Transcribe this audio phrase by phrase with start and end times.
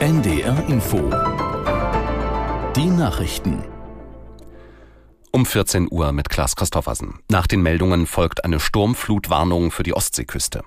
[0.00, 1.10] NDR Info.
[2.74, 3.62] Die Nachrichten.
[5.30, 7.18] Um 14 Uhr mit Klaas Christoffersen.
[7.30, 10.62] Nach den Meldungen folgt eine Sturmflutwarnung für die Ostseeküste.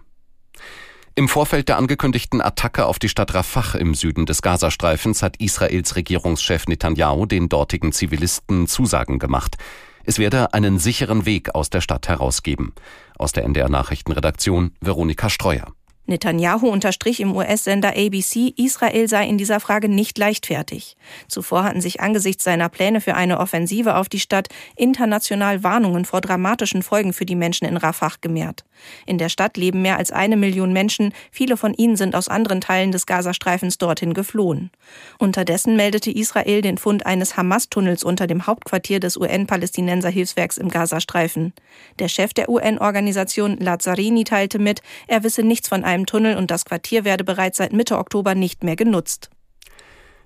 [1.16, 5.96] Im Vorfeld der angekündigten Attacke auf die Stadt Rafah im Süden des Gazastreifens hat Israels
[5.96, 9.56] Regierungschef Netanyahu den dortigen Zivilisten Zusagen gemacht.
[10.04, 12.74] Es werde einen sicheren Weg aus der Stadt herausgeben.
[13.18, 15.74] Aus der NDR Nachrichtenredaktion Veronika Streuer.
[16.06, 20.98] Netanyahu unterstrich im US-Sender ABC, Israel sei in dieser Frage nicht leichtfertig.
[21.30, 26.20] Zuvor hatten sich angesichts seiner Pläne für eine Offensive auf die Stadt international Warnungen vor
[26.20, 28.66] dramatischen Folgen für die Menschen in Rafah gemehrt.
[29.06, 32.60] In der Stadt leben mehr als eine Million Menschen, viele von ihnen sind aus anderen
[32.60, 34.72] Teilen des Gazastreifens dorthin geflohen.
[35.20, 41.54] Unterdessen meldete Israel den Fund eines Hamas-Tunnels unter dem Hauptquartier des UN-Palästinenser-Hilfswerks im Gazastreifen.
[42.00, 46.66] Der Chef der UN-Organisation Lazzarini teilte mit, er wisse nichts von einem Tunnel und das
[46.66, 49.30] Quartier werde bereits seit Mitte Oktober nicht mehr genutzt.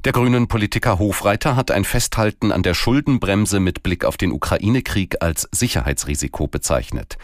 [0.06, 5.22] Der grünen Politiker Hofreiter hat ein Festhalten an der Schuldenbremse mit Blick auf den Ukraine-Krieg
[5.22, 7.18] als Sicherheitsrisiko bezeichnet.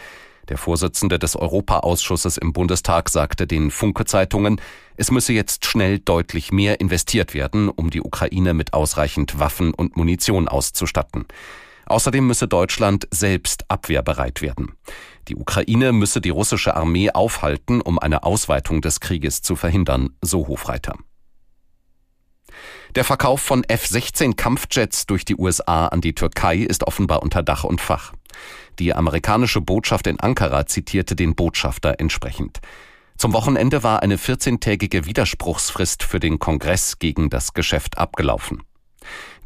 [0.48, 4.60] Der Vorsitzende des Europaausschusses im Bundestag sagte den Funke-Zeitungen,
[4.96, 9.96] es müsse jetzt schnell deutlich mehr investiert werden, um die Ukraine mit ausreichend Waffen und
[9.96, 11.24] Munition auszustatten.
[11.86, 14.72] Außerdem müsse Deutschland selbst abwehrbereit werden.
[15.28, 20.46] Die Ukraine müsse die russische Armee aufhalten, um eine Ausweitung des Krieges zu verhindern, so
[20.48, 20.96] Hofreiter.
[22.94, 27.64] Der Verkauf von F-16 Kampfjets durch die USA an die Türkei ist offenbar unter Dach
[27.64, 28.12] und Fach.
[28.78, 32.60] Die amerikanische Botschaft in Ankara zitierte den Botschafter entsprechend.
[33.16, 38.62] Zum Wochenende war eine 14-tägige Widerspruchsfrist für den Kongress gegen das Geschäft abgelaufen.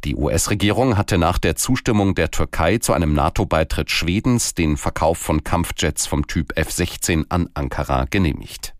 [0.05, 5.43] Die US-Regierung hatte nach der Zustimmung der Türkei zu einem NATO-Beitritt Schwedens den Verkauf von
[5.43, 8.73] Kampfjets vom Typ F-16 an Ankara genehmigt.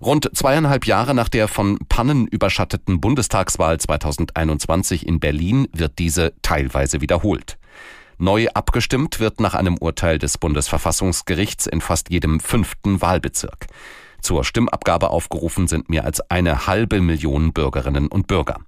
[0.00, 7.00] Rund zweieinhalb Jahre nach der von Pannen überschatteten Bundestagswahl 2021 in Berlin wird diese teilweise
[7.00, 7.56] wiederholt.
[8.18, 13.66] Neu abgestimmt wird nach einem Urteil des Bundesverfassungsgerichts in fast jedem fünften Wahlbezirk.
[14.22, 18.58] Zur Stimmabgabe aufgerufen sind mehr als eine halbe Million Bürgerinnen und Bürger.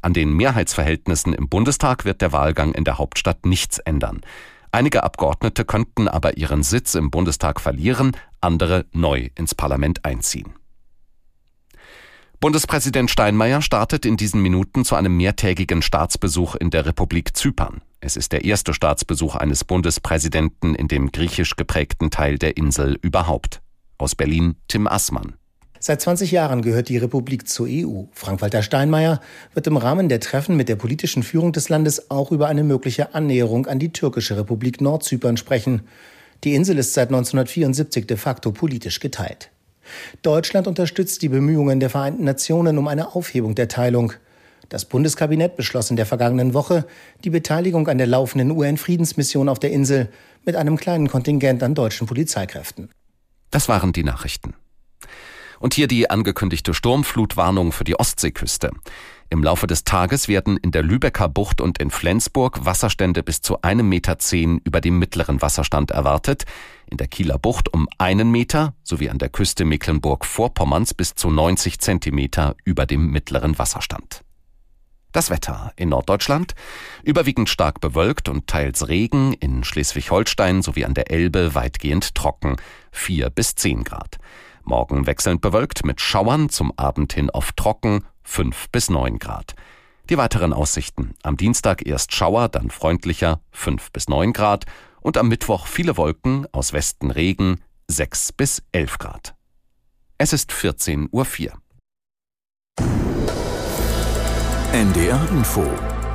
[0.00, 4.20] An den Mehrheitsverhältnissen im Bundestag wird der Wahlgang in der Hauptstadt nichts ändern.
[4.70, 10.54] Einige Abgeordnete könnten aber ihren Sitz im Bundestag verlieren, andere neu ins Parlament einziehen.
[12.40, 17.82] Bundespräsident Steinmeier startet in diesen Minuten zu einem mehrtägigen Staatsbesuch in der Republik Zypern.
[18.00, 23.62] Es ist der erste Staatsbesuch eines Bundespräsidenten in dem griechisch geprägten Teil der Insel überhaupt.
[23.96, 25.34] Aus Berlin Tim Assmann.
[25.84, 28.04] Seit 20 Jahren gehört die Republik zur EU.
[28.12, 29.20] Frank-Walter Steinmeier
[29.52, 33.16] wird im Rahmen der Treffen mit der politischen Führung des Landes auch über eine mögliche
[33.16, 35.82] Annäherung an die türkische Republik Nordzypern sprechen.
[36.44, 39.50] Die Insel ist seit 1974 de facto politisch geteilt.
[40.22, 44.12] Deutschland unterstützt die Bemühungen der Vereinten Nationen um eine Aufhebung der Teilung.
[44.68, 46.86] Das Bundeskabinett beschloss in der vergangenen Woche
[47.24, 50.10] die Beteiligung an der laufenden UN-Friedensmission auf der Insel
[50.44, 52.88] mit einem kleinen Kontingent an deutschen Polizeikräften.
[53.50, 54.54] Das waren die Nachrichten.
[55.62, 58.72] Und hier die angekündigte Sturmflutwarnung für die Ostseeküste.
[59.30, 63.62] Im Laufe des Tages werden in der Lübecker Bucht und in Flensburg Wasserstände bis zu
[63.62, 66.46] einem Meter zehn über dem mittleren Wasserstand erwartet,
[66.90, 71.78] in der Kieler Bucht um einen Meter sowie an der Küste Mecklenburg-Vorpommerns bis zu 90
[71.78, 74.24] Zentimeter über dem mittleren Wasserstand.
[75.12, 76.56] Das Wetter in Norddeutschland
[77.04, 82.56] überwiegend stark bewölkt und teils Regen, in Schleswig-Holstein sowie an der Elbe weitgehend trocken,
[82.90, 84.18] vier bis zehn Grad.
[84.64, 89.54] Morgen wechselnd bewölkt mit Schauern, zum Abend hin oft trocken, fünf bis neun Grad.
[90.10, 91.14] Die weiteren Aussichten.
[91.22, 94.66] Am Dienstag erst Schauer, dann freundlicher, fünf bis neun Grad.
[95.00, 99.34] Und am Mittwoch viele Wolken, aus Westen Regen, sechs bis elf Grad.
[100.18, 101.52] Es ist 14.04 Uhr.
[104.72, 105.66] NDR Info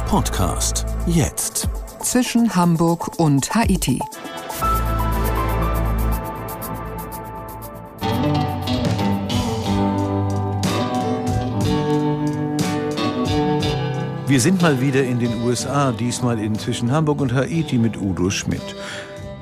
[0.08, 1.68] Podcast jetzt.
[2.02, 4.00] Zwischen Hamburg und Haiti.
[14.28, 16.58] Wir sind mal wieder in den USA, diesmal in
[16.92, 18.76] Hamburg und Haiti mit Udo Schmidt.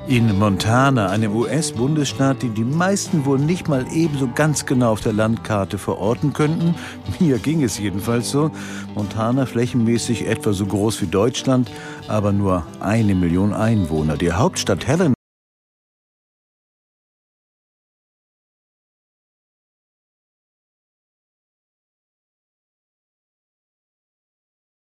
[0.06, 5.12] In Montana, einem US-Bundesstaat, den die meisten wohl nicht mal ebenso ganz genau auf der
[5.12, 6.76] Landkarte verorten könnten.
[7.18, 8.52] Mir ging es jedenfalls so.
[8.94, 11.68] Montana flächenmäßig etwa so groß wie Deutschland,
[12.06, 14.16] aber nur eine Million Einwohner.
[14.16, 15.15] Die Hauptstadt Helena